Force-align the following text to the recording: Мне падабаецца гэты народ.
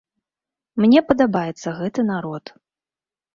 Мне 0.85 1.03
падабаецца 1.09 1.75
гэты 1.81 2.07
народ. 2.11 2.45